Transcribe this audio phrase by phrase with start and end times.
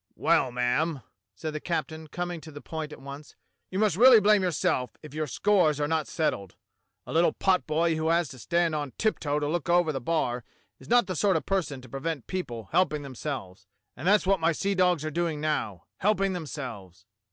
[0.15, 1.03] "Well, ma'am,"
[1.35, 3.35] said the captain, coming to the point at once,
[3.69, 6.55] "you must really blame yourself if your scores are not settled.
[7.05, 10.43] A little potboy who has to stand on tiptoe to look over the bar
[10.79, 14.53] is not the sort of person to prevent people helping themselves; and that's what my
[14.53, 17.05] seadogs are doing now— helping themselves."